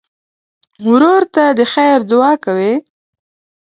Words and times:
ورور 0.89 1.23
ته 1.33 1.43
د 1.57 1.61
خیر 1.73 1.97
دعا 2.11 2.31
کوې. 2.45 2.73